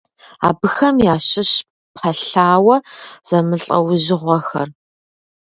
[0.47, 1.53] Абыхэм ящыщщ
[1.95, 2.75] пэлъауэ
[3.27, 4.67] зэмылӀэужьыгъуэхэр.